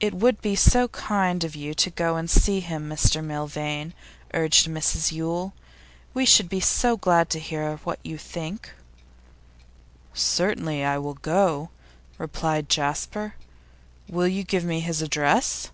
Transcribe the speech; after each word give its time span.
'It 0.00 0.12
would 0.14 0.40
be 0.42 0.56
so 0.56 0.88
kind 0.88 1.44
of 1.44 1.54
you 1.54 1.74
to 1.74 1.90
go 1.90 2.16
and 2.16 2.28
see 2.28 2.58
him, 2.58 2.90
Mr 2.90 3.22
Milvain,' 3.22 3.94
urged 4.34 4.66
Mrs 4.66 5.12
Yule. 5.12 5.52
'We 6.12 6.26
should 6.26 6.48
be 6.48 6.58
so 6.58 6.96
glad 6.96 7.30
to 7.30 7.38
hear 7.38 7.76
what 7.84 8.00
you 8.02 8.18
think.' 8.18 8.72
'Certainly, 10.12 10.82
I 10.84 10.98
will 10.98 11.14
go,' 11.14 11.70
replied 12.18 12.68
Jasper. 12.68 13.36
'Will 14.08 14.26
you 14.26 14.42
give 14.42 14.64
me 14.64 14.80
his 14.80 15.00
address? 15.02 15.70